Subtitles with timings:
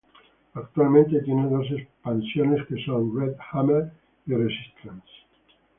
[0.55, 3.91] Actualmente tiene dos expansiones que son "Red Hammer"
[4.25, 5.07] y "Resistance".